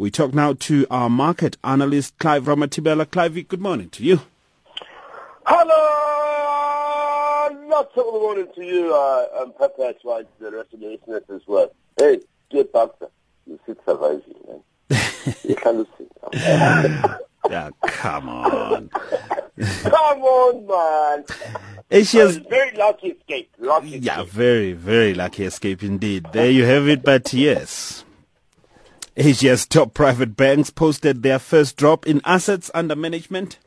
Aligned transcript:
We 0.00 0.10
talk 0.12 0.32
now 0.32 0.52
to 0.52 0.86
our 0.92 1.10
market 1.10 1.56
analyst, 1.64 2.16
Clive 2.18 2.44
Ramathibela. 2.44 3.10
Clive, 3.10 3.48
good 3.48 3.60
morning 3.60 3.90
to 3.90 4.04
you. 4.04 4.20
Hello! 5.44 5.74
Not 7.66 7.90
so 7.96 8.04
good 8.12 8.20
morning 8.20 8.46
to 8.54 8.64
you, 8.64 8.94
uh, 8.94 9.26
and 9.40 9.52
as 9.60 9.96
well 10.04 10.22
the 10.38 10.52
rest 10.52 10.72
of 10.72 10.78
the 10.78 10.86
listeners 10.86 11.24
as 11.34 11.40
well. 11.48 11.74
Hey, 11.98 12.20
good 12.52 12.72
doctor. 12.72 13.08
You 13.44 13.58
should 13.66 13.78
survive, 13.84 14.22
man. 14.46 14.62
you 15.42 15.56
can 15.56 15.78
listen. 15.78 16.08
yeah, 17.50 17.70
come 17.82 18.28
on. 18.28 18.90
come 19.82 20.22
on, 20.22 20.66
man. 20.68 21.24
It's 21.90 22.14
Asia's 22.14 22.36
very 22.36 22.70
lucky 22.76 23.08
escape. 23.08 23.50
Lucky 23.58 23.98
yeah, 23.98 24.20
escape. 24.20 24.32
very, 24.32 24.72
very 24.74 25.14
lucky 25.14 25.42
escape 25.42 25.82
indeed. 25.82 26.26
There 26.32 26.52
you 26.52 26.64
have 26.66 26.86
it, 26.86 27.02
but 27.02 27.32
yes. 27.32 28.04
Asia's 29.20 29.66
top 29.66 29.94
private 29.94 30.36
banks 30.36 30.70
posted 30.70 31.24
their 31.24 31.40
first 31.40 31.76
drop 31.76 32.06
in 32.06 32.20
assets 32.24 32.70
under 32.72 32.94
management. 32.94 33.58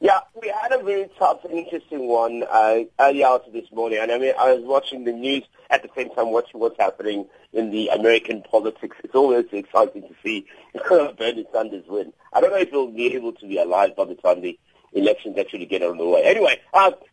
Yeah, 0.00 0.20
we 0.38 0.48
had 0.48 0.70
a 0.72 0.84
very 0.84 1.08
tough 1.18 1.42
and 1.46 1.54
interesting 1.54 2.06
one 2.06 2.44
uh, 2.50 2.80
early 3.00 3.24
out 3.24 3.50
this 3.54 3.64
morning. 3.72 3.98
And 4.02 4.12
I 4.12 4.18
mean, 4.18 4.34
I 4.38 4.52
was 4.52 4.64
watching 4.64 5.04
the 5.04 5.12
news 5.12 5.44
at 5.70 5.82
the 5.82 5.88
same 5.96 6.10
time 6.14 6.30
watching 6.30 6.60
what's 6.60 6.78
happening 6.78 7.26
in 7.54 7.70
the 7.70 7.88
American 7.88 8.42
politics. 8.42 8.98
It's 9.02 9.14
always 9.14 9.46
exciting 9.50 10.02
to 10.02 10.14
see 10.22 10.46
Bernie 10.88 11.46
Sanders 11.50 11.84
win. 11.88 12.12
I 12.34 12.42
don't 12.42 12.50
know 12.50 12.58
if 12.58 12.68
he'll 12.68 12.88
be 12.88 13.14
able 13.14 13.32
to 13.32 13.48
be 13.48 13.56
alive 13.56 13.96
by 13.96 14.04
the 14.04 14.14
time 14.16 14.42
the 14.42 14.58
elections 14.92 15.38
actually 15.38 15.64
get 15.64 15.82
on 15.82 15.96
the 15.96 16.06
way. 16.06 16.22
Anyway, 16.22 16.60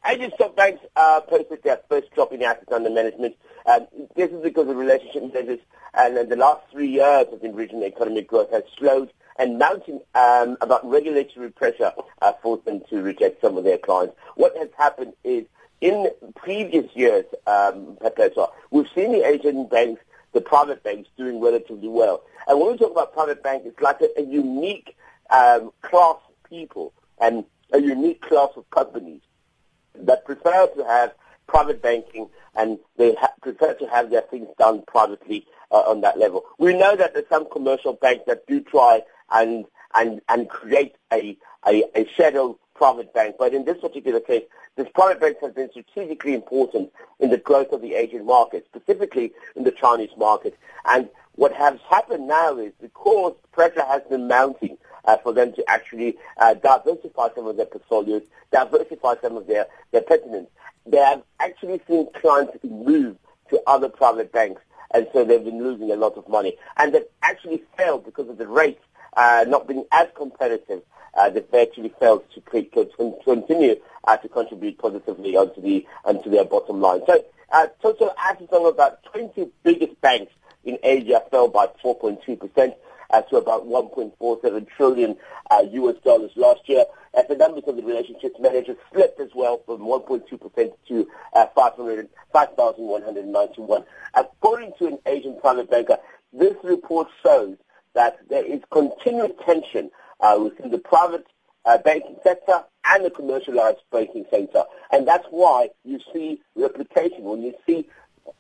Asian 0.06 0.34
stock 0.36 0.58
banks 0.58 0.82
uh, 0.98 1.22
posted 1.22 1.64
their 1.64 1.80
first 1.88 2.14
drop 2.14 2.34
in 2.34 2.44
assets 2.44 2.74
under 2.74 2.90
management. 2.90 3.36
Um, 3.66 3.88
this 4.16 4.32
is 4.32 4.42
because 4.44 4.68
of 4.68 4.76
relationship 4.76 5.34
measures, 5.34 5.60
and 5.94 6.18
in 6.18 6.30
the 6.30 6.36
last 6.36 6.62
three 6.72 6.90
years, 6.90 7.28
of 7.32 7.40
think 7.42 7.56
regional 7.56 7.86
economic 7.86 8.28
growth 8.28 8.52
has 8.52 8.64
slowed 8.78 9.12
and 9.38 9.58
mounting 9.58 10.00
um, 10.16 10.58
about 10.62 10.88
regulatory 10.88 11.52
pressure 11.52 11.92
uh, 12.22 12.34
forced 12.42 12.66
them 12.66 12.82
to 12.90 13.02
reject 13.02 13.42
some 13.42 13.58
of 13.58 13.64
their 13.64 13.78
clients. 13.78 14.16
What 14.36 14.56
has 14.58 14.70
happened 14.78 15.14
is 15.24 15.46
in 15.82 16.10
previous 16.36 16.86
years, 16.96 17.26
um, 17.48 17.98
we've 18.72 18.88
seen 18.96 19.12
the 19.12 19.26
Asian 19.26 19.68
banks, 19.68 20.02
the 20.34 20.42
private 20.42 20.84
banks, 20.84 21.10
doing 21.18 21.42
relatively 21.42 21.88
well. 21.90 22.24
And 22.48 22.60
when 22.60 22.72
we 22.72 22.78
talk 22.78 22.92
about 22.92 23.14
private 23.14 23.44
banks, 23.44 23.66
it's 23.68 23.82
like 23.82 24.00
a, 24.02 24.08
a 24.18 24.24
unique 24.24 24.96
um, 25.30 25.72
class 25.82 26.18
of 26.30 26.50
people 26.50 26.94
and 27.20 27.44
a 27.74 27.82
unique 27.82 28.22
class 28.22 28.50
of 28.56 28.70
companies 28.70 29.22
that 29.96 30.26
prefer 30.26 30.68
to 30.68 30.86
have 30.86 31.14
private 31.48 31.82
banking 31.82 32.30
and 32.56 32.80
they 32.98 33.14
ha- 33.16 33.34
prefer 33.42 33.74
to 33.74 33.88
have 33.88 34.10
their 34.10 34.22
things 34.22 34.48
done 34.58 34.84
privately 34.88 35.46
uh, 35.72 35.84
on 35.88 36.02
that 36.02 36.18
level. 36.18 36.44
We 36.58 36.74
know 36.78 36.96
that 36.96 37.14
there's 37.14 37.30
some 37.30 37.50
commercial 37.50 37.94
banks 37.94 38.24
that 38.28 38.46
do 38.48 38.62
try 38.62 39.02
and 39.32 39.66
and 39.96 40.22
and 40.30 40.50
create 40.50 40.96
a, 41.12 41.38
a, 41.68 41.84
a 41.96 42.08
shadow 42.16 42.58
private 42.76 43.14
bank. 43.14 43.36
But 43.38 43.54
in 43.54 43.66
this 43.66 43.80
particular 43.80 44.20
case, 44.20 44.44
this 44.76 44.88
private 44.94 45.22
bank 45.22 45.38
has 45.42 45.54
been 45.54 45.70
strategically 45.70 46.34
important 46.34 46.92
in 47.20 47.30
the 47.30 47.38
growth 47.38 47.72
of 47.72 47.82
the 47.82 47.94
Asian 47.94 48.26
market, 48.26 48.66
specifically 48.66 49.32
in 49.56 49.64
the 49.64 49.72
Chinese 49.72 50.10
market. 50.18 50.58
And 50.86 51.10
what 51.36 51.54
has 51.54 51.80
happened 51.90 52.28
now 52.28 52.58
is 52.58 52.74
because 52.82 53.36
pressure 53.52 53.86
has 53.86 54.02
been 54.10 54.28
mounting 54.28 54.78
uh, 55.06 55.18
for 55.18 55.34
them 55.34 55.54
to 55.54 55.70
actually 55.70 56.18
uh, 56.38 56.54
diversify 56.56 57.28
some 57.36 57.48
of 57.48 57.58
their 57.58 57.66
portfolios, 57.66 58.24
diversify 58.52 59.16
some 59.22 59.38
of 59.38 59.48
their, 59.48 59.68
their 59.92 60.02
pertinence, 60.02 60.50
they 60.86 60.98
have 60.98 61.24
actually 61.40 61.82
seen 61.88 62.08
clients 62.20 62.58
move 62.64 63.18
to 63.50 63.62
other 63.68 63.90
private 63.90 64.32
banks. 64.32 64.62
And 64.94 65.08
so 65.12 65.24
they've 65.24 65.44
been 65.44 65.64
losing 65.64 65.92
a 65.92 65.96
lot 65.96 66.18
of 66.18 66.28
money. 66.28 66.58
And 66.78 66.94
they've 66.94 67.06
actually 67.22 67.64
failed 67.78 68.06
because 68.06 68.30
of 68.30 68.38
the 68.38 68.48
rates 68.48 68.84
uh, 69.16 69.46
not 69.48 69.68
being 69.68 69.86
as 69.92 70.08
competitive, 70.16 70.82
uh, 71.16 71.30
they've 71.30 71.46
actually 71.54 71.94
failed 72.00 72.24
to, 72.34 72.42
to 72.62 73.16
continue 73.24 73.76
uh, 74.06 74.18
to 74.18 74.30
contribute 74.30 74.78
positively 74.78 75.36
onto 75.36 75.62
the 75.62 75.86
onto 76.06 76.30
their 76.30 76.46
bottom 76.46 76.82
line. 76.82 77.02
So 77.06 77.24
uh, 77.52 77.68
total 77.82 78.12
assets 78.18 78.52
of 78.52 78.66
about 78.66 79.04
20 79.04 79.50
biggest 79.64 80.00
banks 80.02 80.34
in 80.66 80.80
Asia 80.82 81.22
fell 81.30 81.48
by 81.48 81.68
4.2 81.84 82.40
percent 82.40 82.74
uh, 83.14 83.22
to 83.22 83.38
about 83.38 83.66
1.47 83.66 84.68
trillion 84.76 85.16
uh, 85.52 85.64
US 85.72 85.96
dollars 86.04 86.32
last 86.36 86.68
year. 86.68 86.84
As 87.14 87.28
the 87.28 87.36
numbers 87.36 87.64
of 87.68 87.76
the 87.76 87.84
relationships 87.84 88.40
managers 88.40 88.78
slipped 88.92 89.20
as 89.20 89.30
well 89.36 89.62
from 89.66 89.82
1.2% 89.82 90.74
to 90.88 91.08
uh, 91.34 91.46
5,191. 91.56 93.86
According 94.16 94.74
to 94.80 94.88
an 94.88 94.98
Asian 95.06 95.40
private 95.40 95.70
banker, 95.70 96.00
this 96.34 96.56
report 96.64 97.08
shows 97.24 97.56
that 97.94 98.18
there 98.30 98.44
is 98.44 98.62
continued 98.72 99.36
tension 99.46 99.92
uh, 100.20 100.40
within 100.42 100.72
the 100.72 100.80
private 100.80 101.28
uh, 101.66 101.78
banking 101.78 102.16
sector 102.24 102.64
and 102.86 103.06
the 103.06 103.12
commercialized 103.12 103.82
banking 103.92 104.26
sector. 104.32 104.64
And 104.92 105.08
that's 105.08 105.28
why 105.30 105.70
you 105.86 106.00
see 106.12 106.42
replication, 106.56 107.24
when 107.24 107.44
you 107.44 107.54
see 107.68 107.88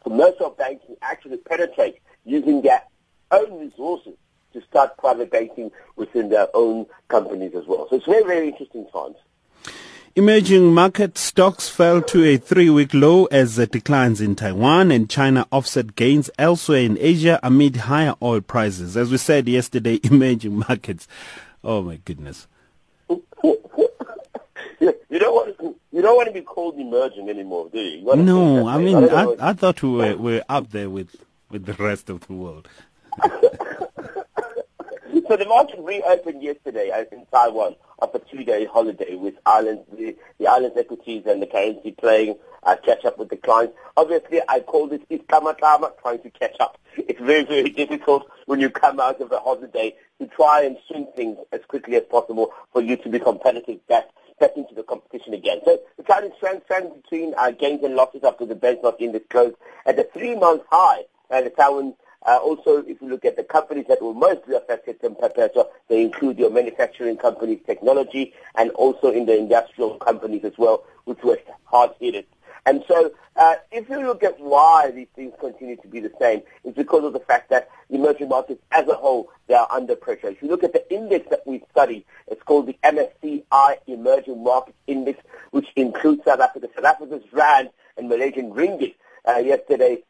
commercial 0.01 0.49
banking 0.49 0.95
actually 1.03 1.37
penetrate 1.37 1.99
using 2.25 2.63
their 2.63 2.81
own 3.29 3.59
resources 3.59 4.15
to 4.53 4.61
start 4.61 4.97
private 4.97 5.31
banking 5.31 5.71
within 5.95 6.29
their 6.29 6.47
own 6.53 6.85
companies 7.07 7.53
as 7.55 7.65
well. 7.67 7.87
So 7.89 7.97
it's 7.97 8.05
very, 8.05 8.23
very 8.23 8.49
interesting 8.49 8.87
times. 8.91 9.17
Emerging 10.15 10.71
market 10.71 11.17
stocks 11.17 11.69
fell 11.69 11.99
to 11.99 12.23
a 12.23 12.37
three-week 12.37 12.93
low 12.93 13.25
as 13.25 13.55
the 13.55 13.65
declines 13.65 14.21
in 14.21 14.35
Taiwan 14.35 14.91
and 14.91 15.09
China 15.09 15.47
offset 15.51 15.95
gains 15.95 16.29
elsewhere 16.37 16.81
in 16.81 16.99
Asia 16.99 17.39
amid 17.41 17.75
higher 17.77 18.13
oil 18.21 18.39
prices. 18.39 18.95
As 18.95 19.09
we 19.09 19.17
said 19.17 19.47
yesterday, 19.47 19.99
emerging 20.03 20.59
markets. 20.69 21.07
Oh 21.63 21.81
my 21.81 21.95
goodness. 22.05 22.45
you 23.09 23.23
don't 25.19 25.33
want 25.33 25.57
to, 25.57 25.75
you 25.91 26.01
don't 26.03 26.15
want 26.15 26.27
to 26.27 26.33
be 26.33 26.41
called 26.41 26.77
emerging 26.77 27.27
anymore, 27.27 27.69
do 27.73 27.79
you? 27.79 28.05
you 28.07 28.15
no, 28.15 28.67
I 28.67 28.77
mean 28.77 29.09
I, 29.09 29.23
I, 29.23 29.49
I, 29.49 29.53
thought 29.53 29.81
we 29.81 29.89
were, 29.89 30.15
we 30.15 30.33
were 30.33 30.43
up 30.47 30.69
there 30.69 30.91
with 30.91 31.15
with 31.49 31.65
the 31.65 31.73
rest 31.73 32.11
of 32.11 32.27
the 32.27 32.33
world. 32.33 32.67
So 35.33 35.37
the 35.37 35.45
market 35.45 35.79
reopened 35.79 36.43
yesterday 36.43 36.91
in 37.11 37.25
Taiwan 37.33 37.75
after 37.99 38.19
a 38.19 38.21
two-day 38.21 38.65
holiday 38.65 39.15
with 39.15 39.33
the, 39.43 40.15
the 40.37 40.45
island's 40.45 40.77
equities 40.77 41.23
and 41.25 41.41
the 41.41 41.47
currency 41.47 41.91
playing 41.91 42.35
uh, 42.61 42.75
catch 42.85 43.03
up 43.03 43.17
with 43.17 43.29
the 43.29 43.37
clients. 43.37 43.73
Obviously, 43.97 44.41
I 44.47 44.59
call 44.59 44.87
this 44.87 45.01
iskamatama, 45.09 45.99
trying 46.03 46.21
to 46.21 46.29
catch 46.29 46.55
up. 46.59 46.77
It's 46.97 47.19
very, 47.19 47.45
very 47.45 47.71
difficult 47.71 48.29
when 48.45 48.59
you 48.59 48.69
come 48.69 48.99
out 48.99 49.21
of 49.21 49.31
a 49.31 49.39
holiday 49.39 49.95
to 50.21 50.27
try 50.27 50.65
and 50.65 50.77
swing 50.87 51.07
things 51.15 51.39
as 51.51 51.61
quickly 51.67 51.95
as 51.95 52.03
possible 52.03 52.53
for 52.71 52.83
you 52.83 52.95
to 52.97 53.09
be 53.09 53.17
competitive 53.17 53.79
back, 53.87 54.09
back 54.39 54.51
into 54.55 54.75
the 54.75 54.83
competition 54.83 55.33
again. 55.33 55.61
So 55.65 55.79
the 55.97 56.03
Chinese 56.03 56.33
trend, 56.39 56.61
trend 56.67 56.91
between 57.01 57.33
uh, 57.39 57.49
gains 57.49 57.83
and 57.83 57.95
losses 57.95 58.23
after 58.23 58.45
the 58.45 58.53
benchmark 58.53 58.97
index 59.01 59.25
closed 59.31 59.55
at 59.87 59.97
a 59.97 60.03
three-month 60.13 60.61
high. 60.69 61.05
And 61.31 61.47
the 61.47 61.49
Taiwan 61.49 61.95
uh, 62.25 62.37
also, 62.37 62.77
if 62.87 63.01
you 63.01 63.09
look 63.09 63.25
at 63.25 63.35
the 63.35 63.43
companies 63.43 63.85
that 63.89 64.01
were 64.01 64.13
mostly 64.13 64.55
affected 64.55 64.97
in 65.03 65.15
Perpetua, 65.15 65.65
they 65.89 66.01
include 66.01 66.39
your 66.39 66.49
manufacturing 66.49 67.17
companies, 67.17 67.59
technology, 67.65 68.33
and 68.55 68.71
also 68.71 69.11
in 69.11 69.25
the 69.25 69.37
industrial 69.37 69.95
companies 69.97 70.43
as 70.43 70.53
well, 70.57 70.83
which 71.05 71.21
were 71.23 71.37
hard 71.65 71.91
hit. 71.99 72.27
And 72.65 72.83
so, 72.87 73.11
uh, 73.35 73.55
if 73.73 73.89
you 73.89 74.01
look 74.01 74.23
at 74.23 74.39
why 74.39 74.91
these 74.91 75.07
things 75.15 75.33
continue 75.37 75.75
to 75.77 75.87
be 75.87 75.99
the 75.99 76.11
same, 76.19 76.43
it's 76.63 76.77
because 76.77 77.03
of 77.03 77.11
the 77.11 77.19
fact 77.19 77.49
that 77.49 77.69
emerging 77.89 78.29
markets 78.29 78.61
as 78.71 78.87
a 78.87 78.93
whole, 78.93 79.29
they 79.47 79.53
are 79.53 79.67
under 79.69 79.95
pressure. 79.97 80.27
If 80.27 80.41
you 80.41 80.47
look 80.47 80.63
at 80.63 80.71
the 80.71 80.93
index 80.93 81.29
that 81.29 81.45
we 81.45 81.61
study, 81.71 82.05
it's 82.27 82.41
called 82.43 82.67
the 82.67 82.77
MSCI 82.83 83.77
Emerging 83.87 84.41
Markets 84.41 84.77
Index, 84.87 85.19
which 85.51 85.67
includes 85.75 86.23
South 86.23 86.39
Africa. 86.39 86.69
South 86.73 86.85
Africa's 86.85 87.23
rand 87.33 87.69
and 87.97 88.07
Malaysian 88.07 88.51
ringgit 88.53 88.95
uh, 89.27 89.39
yesterday 89.39 90.01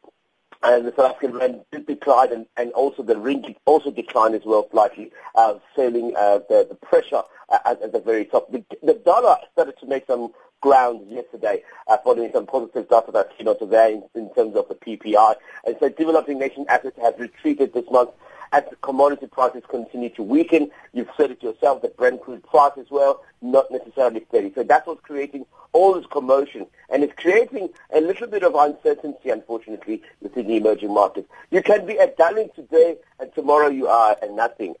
and 0.64 0.86
the 0.86 0.94
South 0.96 1.12
African 1.12 1.36
rand 1.36 1.60
did 1.70 1.86
decline, 1.86 2.32
and, 2.32 2.46
and 2.56 2.72
also 2.72 3.02
the 3.02 3.14
ringgit 3.14 3.56
also 3.66 3.90
declined 3.90 4.34
as 4.34 4.42
well 4.44 4.66
slightly, 4.70 5.12
uh, 5.34 5.54
feeling 5.76 6.14
uh, 6.16 6.38
the, 6.48 6.66
the 6.68 6.74
pressure 6.74 7.22
uh, 7.50 7.58
at, 7.66 7.82
at, 7.82 7.92
the 7.92 8.00
very 8.00 8.24
top. 8.24 8.50
The, 8.50 8.64
the, 8.82 8.94
dollar 8.94 9.36
started 9.52 9.78
to 9.80 9.86
make 9.86 10.06
some 10.06 10.32
ground 10.62 11.06
yesterday, 11.10 11.62
uh, 11.88 11.98
following 11.98 12.32
some 12.32 12.46
positive 12.46 12.88
data 12.88 13.12
that 13.12 13.36
came 13.36 13.48
out 13.48 13.58
today 13.58 14.00
in, 14.14 14.22
in 14.22 14.34
terms 14.34 14.56
of 14.56 14.66
the 14.68 14.74
PPI. 14.74 15.34
And 15.66 15.76
so 15.78 15.90
developing 15.90 16.38
nation 16.38 16.64
assets 16.68 16.98
have 17.02 17.18
retreated 17.18 17.74
this 17.74 17.84
month 17.90 18.10
as 18.52 18.64
the 18.70 18.76
commodity 18.76 19.26
prices 19.26 19.62
continue 19.68 20.08
to 20.10 20.22
weaken. 20.22 20.70
You've 20.92 21.10
said 21.16 21.32
it 21.32 21.42
yourself, 21.42 21.82
the 21.82 21.88
Brent 21.88 22.22
crude 22.22 22.44
price 22.44 22.72
as 22.78 22.86
well, 22.88 23.22
not 23.44 23.70
necessarily 23.70 24.24
steady. 24.28 24.52
So 24.54 24.62
that's 24.62 24.86
what's 24.86 25.02
creating 25.02 25.46
all 25.72 25.94
this 25.94 26.06
commotion. 26.10 26.66
And 26.90 27.04
it's 27.04 27.12
creating 27.16 27.68
a 27.92 28.00
little 28.00 28.26
bit 28.26 28.42
of 28.42 28.54
uncertainty, 28.54 29.30
unfortunately, 29.30 30.02
within 30.20 30.46
the 30.48 30.56
emerging 30.56 30.92
markets. 30.92 31.28
You 31.50 31.62
can 31.62 31.86
be 31.86 31.96
a 31.96 32.08
darling 32.16 32.50
today, 32.56 32.96
and 33.20 33.32
tomorrow 33.34 33.68
you 33.68 33.86
are 33.86 34.16
a 34.22 34.32
nothing. 34.32 34.74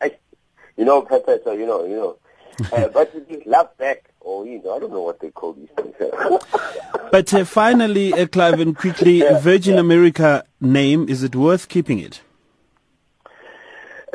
You 0.76 0.84
know, 0.84 1.02
Professor, 1.02 1.54
you 1.54 1.66
know, 1.66 1.84
you 1.84 1.96
know. 1.96 2.16
Uh, 2.72 2.86
but 2.86 3.12
you 3.28 3.42
love 3.46 3.76
back, 3.78 4.04
or 4.20 4.46
you 4.46 4.62
know, 4.62 4.76
I 4.76 4.78
don't 4.78 4.92
know 4.92 5.02
what 5.02 5.18
they 5.18 5.30
call 5.30 5.54
these 5.54 5.68
things. 5.76 5.92
but 7.10 7.34
uh, 7.34 7.44
finally, 7.44 8.12
uh, 8.12 8.28
Clive, 8.28 8.60
and 8.60 8.76
quickly, 8.76 9.22
Virgin 9.40 9.76
America 9.76 10.44
name, 10.60 11.08
is 11.08 11.24
it 11.24 11.34
worth 11.34 11.68
keeping 11.68 11.98
it? 11.98 12.20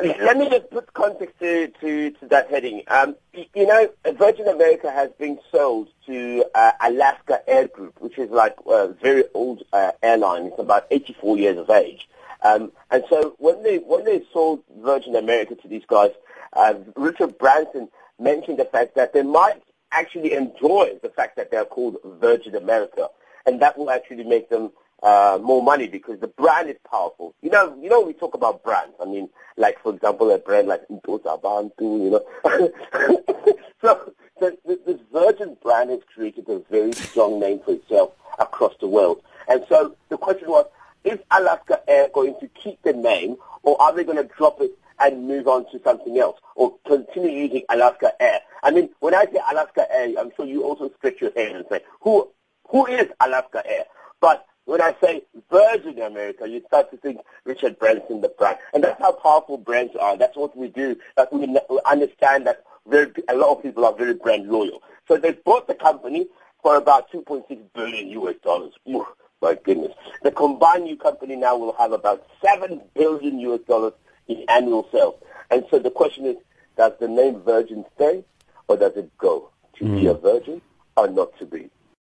Let 0.02 0.36
me 0.36 0.48
just 0.48 0.70
put 0.70 0.92
context 0.94 1.38
to, 1.40 1.68
to, 1.80 2.10
to 2.10 2.26
that 2.28 2.50
heading. 2.50 2.82
Um, 2.88 3.16
you 3.32 3.66
know, 3.66 3.90
Virgin 4.14 4.48
America 4.48 4.90
has 4.90 5.10
been 5.18 5.38
sold 5.52 5.88
to 6.06 6.44
uh, 6.54 6.72
Alaska 6.80 7.40
Air 7.48 7.68
Group, 7.68 8.00
which 8.00 8.18
is 8.18 8.30
like 8.30 8.56
a 8.66 8.88
very 8.88 9.24
old 9.34 9.62
uh, 9.72 9.92
airline. 10.02 10.46
It's 10.46 10.58
about 10.58 10.86
84 10.90 11.38
years 11.38 11.58
of 11.58 11.70
age. 11.70 12.08
Um, 12.42 12.72
and 12.90 13.04
so 13.10 13.34
when 13.38 13.62
they 13.62 13.78
when 13.78 14.04
they 14.04 14.22
sold 14.32 14.62
Virgin 14.78 15.14
America 15.14 15.54
to 15.56 15.68
these 15.68 15.84
guys, 15.86 16.10
uh, 16.54 16.74
Richard 16.96 17.36
Branson 17.38 17.88
mentioned 18.18 18.58
the 18.58 18.64
fact 18.64 18.94
that 18.94 19.12
they 19.12 19.22
might 19.22 19.62
actually 19.92 20.32
enjoy 20.32 20.98
the 21.02 21.10
fact 21.10 21.36
that 21.36 21.50
they're 21.50 21.64
called 21.64 21.96
Virgin 22.04 22.54
America, 22.56 23.08
and 23.46 23.60
that 23.60 23.76
will 23.76 23.90
actually 23.90 24.24
make 24.24 24.48
them 24.48 24.70
uh, 25.02 25.38
more 25.42 25.62
money 25.62 25.88
because 25.88 26.20
the 26.20 26.28
brand 26.28 26.68
is 26.68 26.76
powerful. 26.90 27.34
You 27.42 27.50
know, 27.50 27.76
you 27.80 27.88
know, 27.88 28.00
we 28.00 28.12
talk 28.12 28.34
about 28.34 28.62
brands. 28.62 28.94
I 29.00 29.06
mean, 29.06 29.28
like 29.56 29.80
for 29.82 29.94
example, 29.94 30.30
a 30.30 30.38
brand 30.38 30.68
like 30.68 30.82
Ntosa 30.88 31.40
Bantu, 31.42 32.04
you 32.04 32.10
know. 32.10 32.24
so 33.82 34.12
the, 34.40 34.56
the, 34.64 34.80
the 34.86 35.00
Virgin 35.12 35.56
brand 35.62 35.90
has 35.90 36.00
created 36.14 36.48
a 36.48 36.60
very 36.70 36.92
strong 36.92 37.40
name 37.40 37.60
for 37.64 37.72
itself 37.72 38.12
across 38.38 38.74
the 38.80 38.88
world. 38.88 39.22
And 39.48 39.64
so 39.68 39.96
the 40.08 40.16
question 40.16 40.48
was, 40.48 40.66
is 41.04 41.18
Alaska 41.30 41.80
Air 41.88 42.08
going 42.12 42.34
to 42.40 42.48
keep 42.48 42.82
the 42.82 42.92
name, 42.92 43.36
or 43.62 43.80
are 43.80 43.94
they 43.94 44.04
going 44.04 44.18
to 44.18 44.34
drop 44.36 44.60
it 44.60 44.72
and 44.98 45.26
move 45.26 45.48
on 45.48 45.64
to 45.72 45.80
something 45.82 46.18
else, 46.18 46.38
or 46.56 46.74
continue 46.86 47.30
using 47.30 47.62
Alaska 47.70 48.12
Air? 48.20 48.40
I 48.62 48.70
mean, 48.70 48.90
when 49.00 49.14
I 49.14 49.24
say 49.24 49.40
Alaska 49.50 49.86
Air, 49.90 50.14
I'm 50.18 50.30
sure 50.36 50.44
you 50.44 50.62
also 50.62 50.90
stretch 50.98 51.20
your 51.20 51.32
head 51.32 51.56
and 51.56 51.64
say, 51.70 51.80
who 52.02 52.28
who 52.68 52.86
is 52.86 53.06
Alaska 53.20 53.62
Air? 53.66 53.84
But 54.20 54.46
when 54.70 54.80
I 54.80 54.94
say 55.02 55.22
Virgin 55.50 56.00
America, 56.00 56.48
you 56.48 56.62
start 56.68 56.92
to 56.92 56.96
think 56.98 57.18
Richard 57.44 57.76
Branson, 57.80 58.20
the 58.20 58.28
brand. 58.28 58.56
And 58.72 58.84
that's 58.84 59.00
how 59.00 59.10
powerful 59.10 59.58
brands 59.58 59.96
are. 59.96 60.16
That's 60.16 60.36
what 60.36 60.56
we 60.56 60.68
do. 60.68 60.96
That 61.16 61.32
we 61.32 61.58
understand 61.84 62.46
that 62.46 62.62
very, 62.86 63.10
a 63.28 63.34
lot 63.34 63.56
of 63.56 63.64
people 63.64 63.84
are 63.84 63.92
very 63.92 64.14
brand 64.14 64.48
loyal. 64.48 64.80
So 65.08 65.16
they 65.16 65.32
bought 65.32 65.66
the 65.66 65.74
company 65.74 66.28
for 66.62 66.76
about 66.76 67.10
2.6 67.10 67.58
billion 67.74 68.10
US 68.22 68.36
dollars. 68.44 68.72
Ooh, 68.88 69.04
my 69.42 69.58
goodness. 69.64 69.92
The 70.22 70.30
combined 70.30 70.84
new 70.84 70.96
company 70.96 71.34
now 71.34 71.56
will 71.56 71.72
have 71.72 71.90
about 71.90 72.24
7 72.40 72.80
billion 72.94 73.40
US 73.40 73.62
dollars 73.66 73.94
in 74.28 74.44
annual 74.48 74.86
sales. 74.92 75.16
And 75.50 75.64
so 75.68 75.80
the 75.80 75.90
question 75.90 76.26
is, 76.26 76.36
does 76.76 76.92
the 77.00 77.08
name 77.08 77.42
Virgin 77.42 77.84
stay 77.96 78.22
or 78.68 78.76
does 78.76 78.92
it 78.94 79.10
go? 79.18 79.50
To 79.78 79.84
mm. 79.84 80.00
be 80.00 80.06
a 80.06 80.14
virgin 80.14 80.62
or 80.96 81.08
not 81.08 81.36
to 81.40 81.46
be? 81.46 81.70